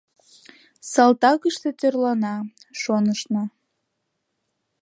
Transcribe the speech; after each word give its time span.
Салтакыште 0.91 1.69
тӧрлана, 1.79 2.35
шонышна. 2.81 3.43